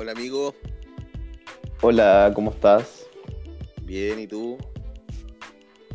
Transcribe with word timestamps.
Hola 0.00 0.12
amigo. 0.12 0.54
Hola, 1.82 2.32
¿cómo 2.34 2.52
estás? 2.52 3.06
Bien, 3.82 4.18
¿y 4.18 4.26
tú? 4.26 4.56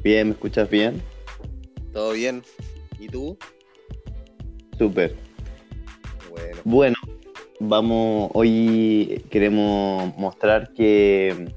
Bien, 0.04 0.28
¿me 0.28 0.34
escuchas 0.34 0.70
bien? 0.70 1.02
¿Todo 1.92 2.12
bien? 2.12 2.44
¿Y 3.00 3.08
tú? 3.08 3.36
Súper. 4.78 5.16
Bueno. 6.30 6.58
Bueno, 6.66 6.96
vamos, 7.60 8.30
hoy 8.36 9.26
queremos 9.32 10.16
mostrar 10.16 10.72
que 10.74 11.48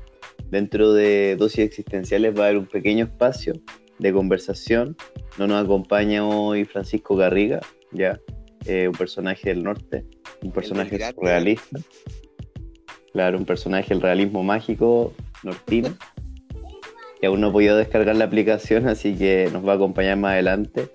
dentro 0.46 0.94
de 0.94 1.36
dosis 1.36 1.58
existenciales 1.58 2.34
va 2.34 2.44
a 2.44 2.46
haber 2.46 2.56
un 2.60 2.66
pequeño 2.66 3.04
espacio 3.04 3.52
de 3.98 4.10
conversación. 4.10 4.96
No 5.36 5.46
nos 5.46 5.62
acompaña 5.62 6.26
hoy 6.26 6.64
Francisco 6.64 7.14
Garriga, 7.14 7.60
ya, 7.92 8.18
eh, 8.64 8.88
un 8.88 8.94
personaje 8.94 9.50
del 9.50 9.62
norte, 9.62 10.06
un 10.42 10.50
personaje 10.50 10.98
realista. 11.20 11.78
Claro, 13.12 13.38
un 13.38 13.44
personaje 13.44 13.88
del 13.90 14.02
realismo 14.02 14.42
mágico 14.42 15.12
nortino. 15.42 15.96
Que 17.20 17.26
aún 17.26 17.40
no 17.40 17.48
he 17.48 17.52
podido 17.52 17.76
descargar 17.76 18.16
la 18.16 18.26
aplicación, 18.26 18.86
así 18.88 19.16
que 19.16 19.48
nos 19.52 19.66
va 19.66 19.72
a 19.72 19.76
acompañar 19.76 20.16
más 20.16 20.32
adelante. 20.32 20.88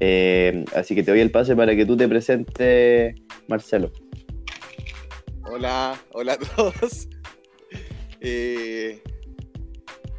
Eh, 0.00 0.64
así 0.74 0.94
que 0.94 1.02
te 1.02 1.10
doy 1.10 1.20
el 1.20 1.30
pase 1.30 1.56
para 1.56 1.74
que 1.74 1.86
tú 1.86 1.96
te 1.96 2.08
presentes, 2.08 3.14
Marcelo. 3.48 3.90
Hola, 5.50 5.98
hola 6.12 6.34
a 6.34 6.38
todos. 6.38 7.08
Eh, 8.28 9.02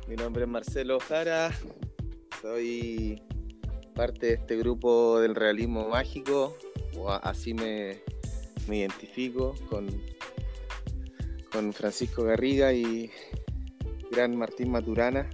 mi 0.08 0.16
nombre 0.16 0.44
es 0.44 0.48
Marcelo 0.48 1.00
Jara, 1.00 1.52
soy 2.42 3.22
parte 3.96 4.28
de 4.28 4.34
este 4.36 4.56
grupo 4.56 5.20
del 5.20 5.36
realismo 5.36 5.90
mágico, 5.90 6.56
o 6.96 7.10
así 7.12 7.54
me, 7.54 7.98
me 8.70 8.78
identifico 8.78 9.56
con, 9.70 9.88
con 11.58 11.74
Francisco 11.74 12.24
Garriga 12.24 12.72
y 12.72 13.10
gran 14.12 14.36
Martín 14.36 14.70
Maturana. 14.70 15.28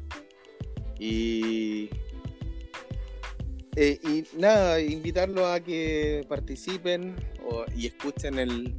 Y, 0.98 1.90
eh, 3.76 4.00
y 4.02 4.24
nada, 4.38 4.80
invitarlos 4.80 5.46
a 5.46 5.62
que 5.62 6.26
participen 6.30 7.18
y 7.76 7.88
escuchen 7.88 8.40
el, 8.40 8.74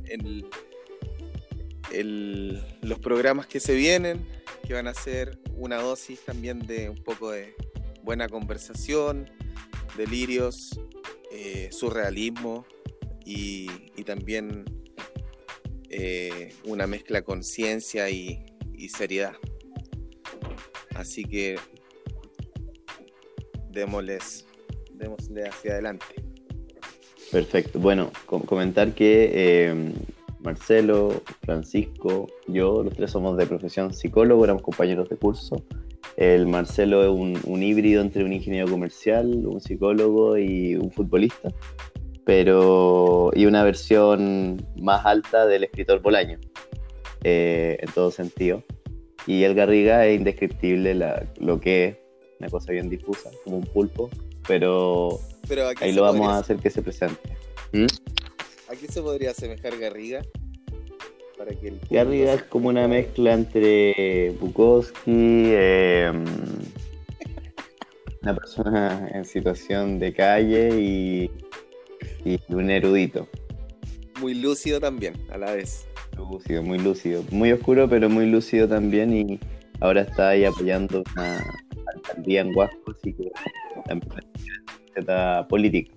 el, 1.93 2.65
los 2.81 2.99
programas 2.99 3.47
que 3.47 3.61
se 3.61 3.75
vienen, 3.75 4.27
que 4.67 4.73
van 4.73 4.89
a 4.89 4.95
ser 4.95 5.39
una 5.55 5.83
dosis 5.83 6.21
también 6.21 6.61
de 6.61 6.89
un 6.89 7.05
poco 7.05 7.31
de 7.31 7.55
buena 8.03 8.27
conversación, 8.27 9.31
delirios, 9.99 10.81
eh, 11.31 11.69
surrealismo 11.71 12.65
y, 13.27 13.67
también 14.07 14.65
eh, 15.97 16.53
una 16.65 16.87
mezcla 16.87 17.23
con 17.23 17.45
ciencia 17.45 18.11
y, 18.11 18.45
seriedad. 18.89 19.33
Así 20.95 21.25
que 21.25 21.57
démosles, 23.71 24.47
démosle 24.93 25.49
hacia 25.49 25.73
adelante. 25.73 26.05
Perfecto. 27.33 27.79
Bueno, 27.79 28.11
comentar 28.27 28.95
que 28.95 29.31
eh, 29.33 29.93
Marcelo, 30.41 31.23
Francisco, 31.43 32.27
yo, 32.47 32.83
los 32.83 32.95
tres 32.95 33.13
somos 33.13 33.39
de 33.39 33.47
profesión 33.47 33.95
psicólogo, 33.95 34.45
éramos 34.45 34.63
compañeros 34.63 35.09
de 35.09 35.17
curso. 35.17 35.65
El 36.17 36.47
Marcelo 36.47 37.03
es 37.03 37.45
un, 37.47 37.63
híbrido 37.63 38.03
entre 38.03 38.25
un 38.25 38.33
ingeniero 38.33 38.69
comercial, 38.69 39.47
un 39.47 39.61
psicólogo 39.61 40.37
y 40.37 40.77
un 40.77 40.93
futbolista, 40.93 41.51
pero 42.25 43.31
y 43.35 43.47
una 43.47 43.63
versión 43.65 44.67
más 44.77 45.05
alta 45.05 45.47
del 45.47 45.65
escritor 45.65 46.01
Bolaño, 46.01 46.39
eh, 47.23 47.79
en 47.81 47.93
todo 47.93 48.11
sentido. 48.11 48.63
Y 49.27 49.45
el 49.45 49.55
Garriga 49.55 50.07
es 50.07 50.19
indescriptible 50.19 50.95
lo 51.41 51.61
que 51.61 51.85
es, 51.85 51.97
una 52.41 52.49
cosa 52.51 52.73
bien 52.73 52.91
difusa, 52.91 53.31
como 53.45 53.59
un 53.59 53.65
pulpo, 53.65 54.11
pero, 54.47 55.21
ahí 55.81 55.93
lo 55.93 56.03
vamos 56.03 56.29
a 56.29 56.39
hacer 56.39 56.59
que 56.59 56.71
se 56.71 56.83
presente. 56.83 57.37
¿Mm? 57.73 57.87
¿A 58.69 58.77
qué 58.77 58.87
se 58.89 59.01
podría 59.01 59.31
asemejar 59.31 59.79
Garriga? 59.79 60.23
Garriga 61.91 62.35
es 62.35 62.43
como 62.45 62.69
una 62.69 62.87
mezcla 62.87 63.35
entre 63.35 64.31
Bukowski, 64.41 65.53
em, 65.53 66.25
una 68.23 68.35
persona 68.35 69.11
en 69.13 69.25
situación 69.25 69.99
de 69.99 70.13
calle 70.13 70.69
y, 70.81 71.31
un 72.49 72.71
erudito. 72.71 73.29
Muy 74.21 74.35
lúcido 74.35 74.81
también, 74.81 75.15
a 75.31 75.39
la 75.39 75.53
vez. 75.53 75.87
Lúcido, 76.17 76.63
muy 76.63 76.79
lúcido. 76.79 77.25
Muy 77.31 77.53
oscuro, 77.53 77.89
pero 77.89 78.09
muy 78.09 78.27
lúcido 78.27 78.69
también. 78.69 79.13
Y 79.13 79.41
ahora 79.81 80.03
está 80.03 80.31
ahí 80.31 80.45
apoyando 80.45 81.03
una 81.17 81.45
alcaldía 81.95 82.43
en 82.43 82.57
Huasco, 82.57 82.93
así 82.93 83.13
que 83.13 83.31
también 83.87 84.13
está 84.95 85.47
política. 85.49 85.93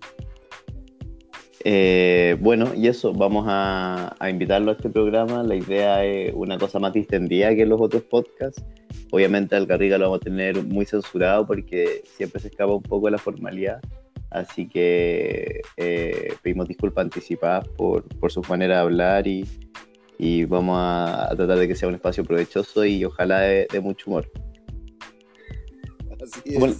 Eh, 1.63 2.37
bueno, 2.39 2.73
y 2.75 2.87
eso, 2.87 3.13
vamos 3.13 3.45
a, 3.47 4.15
invitarlo 4.29 4.71
a 4.71 4.75
este 4.75 4.89
programa. 4.89 5.43
La 5.43 5.55
idea 5.55 6.05
es 6.05 6.33
una 6.33 6.57
cosa 6.57 6.79
más 6.79 6.93
distendida 6.93 7.53
que 7.55 7.65
los 7.65 7.81
otros 7.81 8.03
podcasts. 8.03 8.63
Obviamente 9.11 9.55
al 9.55 9.65
Garriga 9.65 9.97
lo 9.97 10.05
vamos 10.05 10.21
a 10.21 10.23
tener 10.23 10.63
muy 10.63 10.85
censurado 10.85 11.45
porque 11.45 12.03
siempre 12.05 12.39
se 12.39 12.47
escapa 12.49 12.73
un 12.73 12.83
poco 12.83 13.07
de 13.07 13.11
la 13.11 13.17
formalidad. 13.17 13.81
Así 14.39 14.67
que 14.67 15.61
eh, 15.77 16.33
pedimos 16.41 16.67
disculpas 16.67 17.05
anticipadas 17.05 17.67
por, 17.69 18.03
su 18.29 18.41
manera 18.49 18.75
de 18.75 18.81
hablar 18.81 19.27
y, 19.27 20.45
vamos 20.45 20.77
a, 20.79 21.29
tratar 21.35 21.57
de 21.57 21.67
que 21.67 21.75
sea 21.75 21.89
un 21.89 21.95
espacio 21.95 22.23
provechoso 22.23 22.85
y 22.85 23.05
ojalá 23.05 23.41
de, 23.41 23.67
mucho 23.81 24.09
humor. 24.09 24.31
Así 26.21 26.53
¿Cómo, 26.53 26.73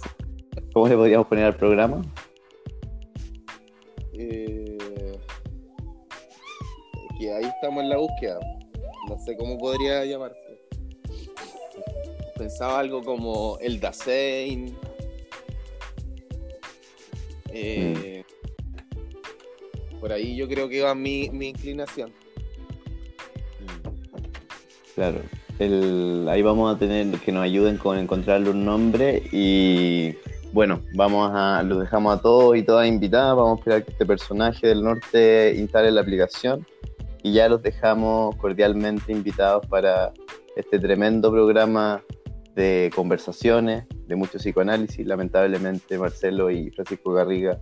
¿Cómo, 0.72 0.88
le 0.88 0.96
podríamos 0.96 1.26
poner 1.26 1.44
al 1.44 1.56
programa? 1.56 2.02
Eh 4.14 4.68
que 7.18 7.32
ahí 7.32 7.44
estamos 7.44 7.82
en 7.82 7.90
la 7.90 7.96
búsqueda. 7.98 8.38
No 9.08 9.18
sé 9.18 9.36
cómo 9.36 9.58
podría 9.58 10.04
llamarse. 10.04 10.38
Pensaba 12.36 12.78
algo 12.78 13.02
como 13.02 13.58
el 13.60 13.80
Dasein. 13.80 14.76
Eh, 17.50 18.24
por 20.00 20.12
ahí 20.12 20.36
yo 20.36 20.48
creo 20.48 20.68
que 20.68 20.82
va 20.82 20.94
mi, 20.94 21.24
inclinación. 21.24 22.12
Claro. 24.94 25.20
ahí 26.28 26.42
vamos 26.42 26.74
a 26.74 26.78
tener 26.78 27.18
que 27.20 27.32
nos 27.32 27.44
ayuden 27.44 27.76
con 27.76 27.98
encontrarle 27.98 28.50
un 28.50 28.64
nombre 28.64 29.22
y 29.30 30.14
bueno, 30.52 30.80
vamos 30.94 31.30
a, 31.34 31.62
los 31.62 31.80
dejamos 31.80 32.18
a 32.18 32.22
todos 32.22 32.56
y 32.56 32.62
todas 32.62 32.88
invitadas, 32.88 33.36
vamos 33.36 33.58
a 33.58 33.60
esperar 33.60 33.84
que 33.84 33.92
este 33.92 34.06
personaje 34.06 34.66
del 34.66 34.82
norte 34.82 35.54
instale 35.56 35.90
la 35.90 36.00
aplicación 36.00 36.66
y 37.22 37.32
ya 37.32 37.48
los 37.48 37.62
dejamos 37.62 38.34
cordialmente 38.36 39.12
invitados 39.12 39.66
para 39.66 40.12
este 40.56 40.78
tremendo 40.78 41.30
programa 41.30 42.02
de 42.54 42.90
conversaciones, 42.94 43.84
de 44.08 44.16
mucho 44.16 44.38
psicoanálisis. 44.38 45.06
Lamentablemente 45.06 45.98
Marcelo 45.98 46.50
y 46.50 46.70
Francisco 46.70 47.12
Garriga 47.12 47.60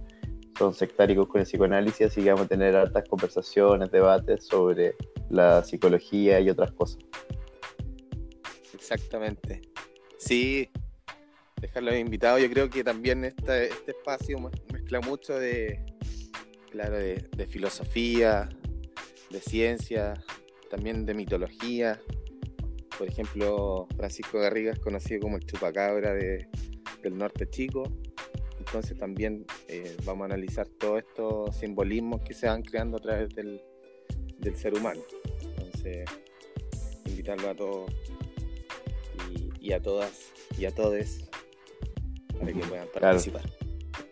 son 0.59 0.73
sectáricos 0.73 1.29
con 1.29 1.41
el 1.41 1.47
psicoanálisis, 1.47 2.07
así 2.07 2.23
que 2.23 2.31
vamos 2.31 2.47
a 2.47 2.49
tener 2.49 2.75
hartas 2.75 3.07
conversaciones, 3.09 3.91
debates 3.91 4.47
sobre 4.47 4.95
la 5.29 5.63
psicología 5.63 6.41
y 6.41 6.49
otras 6.49 6.73
cosas. 6.73 6.99
Exactamente. 8.73 9.61
Sí, 10.19 10.71
dejarlos 11.61 11.97
invitados. 11.97 12.41
Yo 12.41 12.49
creo 12.49 12.71
que 12.71 12.83
también 12.83 13.25
este, 13.25 13.69
espacio 13.87 14.39
mezcla 14.73 15.01
mucho 15.01 15.39
de, 15.39 15.85
claro, 16.71 16.97
de 16.97 17.47
filosofía, 17.49 18.49
de 19.31 19.41
ciencia, 19.41 20.15
también 20.71 21.05
de 21.05 21.15
mitología. 21.15 22.01
Por 22.99 23.09
ejemplo, 23.09 23.87
Francisco 23.97 24.39
Garriga 24.39 24.73
es 24.73 24.79
conocido 24.79 25.21
como 25.21 25.37
el 25.37 25.45
chupacabra 25.45 26.15
de, 26.15 26.49
del 27.03 27.19
norte 27.19 27.49
chico. 27.49 27.85
Entonces 28.59 28.99
también 28.99 29.45
eh, 29.69 29.97
vamos 30.05 30.23
a 30.23 30.25
analizar 30.27 30.67
todos 30.67 30.99
estos 30.99 31.57
simbolismos 31.57 32.23
que 32.23 32.35
se 32.35 32.47
van 32.47 32.63
creando 32.63 32.97
a 32.97 33.01
través 33.01 33.35
del, 33.35 33.61
ser 34.55 34.75
humano. 34.75 35.01
Entonces, 35.43 36.09
invitarlo 37.05 37.51
a 37.51 37.55
todos 37.55 37.91
y, 39.61 39.73
a 39.73 39.81
todas 39.81 40.33
y 40.57 40.65
a 40.65 40.75
todos 40.75 41.29
para 42.39 42.53
que 42.53 42.61
puedan 42.61 42.89
participar. 42.89 43.43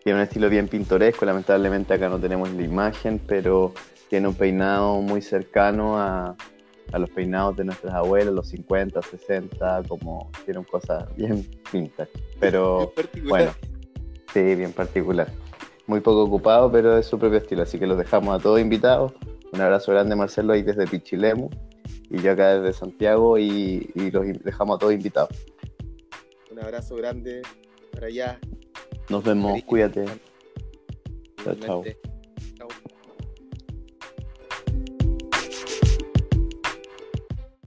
Tiene 0.02 0.18
un 0.18 0.24
estilo 0.24 0.50
bien 0.50 0.68
pintoresco, 0.68 1.24
lamentablemente 1.24 1.94
acá 1.94 2.08
no 2.08 2.18
tenemos 2.18 2.50
la 2.50 2.62
imagen, 2.62 3.20
pero 3.20 3.72
tiene 4.08 4.28
un 4.28 4.34
peinado 4.34 5.00
muy 5.00 5.22
cercano 5.22 5.98
a, 5.98 6.36
los 6.98 7.10
peinados 7.10 7.56
de 7.56 7.64
nuestras 7.64 7.94
abuelas, 7.94 8.32
los 8.34 8.48
50, 8.48 9.02
60, 9.02 9.82
como 9.88 10.30
tienen 10.44 10.64
cosas 10.64 11.04
bien 11.16 11.46
pintas. 11.70 12.08
Pero 12.40 12.92
bueno, 13.28 13.52
sí, 14.32 14.54
bien 14.54 14.72
particular. 14.72 15.28
Muy 15.86 16.00
poco 16.00 16.24
ocupado, 16.24 16.70
pero 16.72 16.96
es 16.96 17.06
su 17.06 17.18
propio 17.18 17.38
estilo, 17.38 17.62
así 17.62 17.78
que 17.78 17.86
los 17.86 17.98
dejamos 17.98 18.38
a 18.38 18.42
todos 18.42 18.60
invitados. 18.60 19.12
Un 19.52 19.60
abrazo 19.60 19.92
grande, 19.92 20.16
Marcelo, 20.16 20.52
ahí 20.52 20.62
desde 20.62 20.86
Pichilemu. 20.86 21.50
y 22.10 22.20
yo 22.20 22.32
acá 22.32 22.58
desde 22.58 22.78
Santiago 22.78 23.38
y, 23.38 23.90
y 23.94 24.10
los 24.10 24.26
dejamos 24.42 24.76
a 24.76 24.78
todos 24.78 24.92
invitados. 24.92 25.30
Un 26.50 26.60
abrazo 26.60 26.96
grande 26.96 27.42
para 27.92 28.06
allá. 28.06 28.38
Nos 29.08 29.24
vemos, 29.24 29.50
Cariño. 29.50 29.66
cuídate. 29.66 30.04
Chao, 31.44 31.54
chao. 31.54 32.13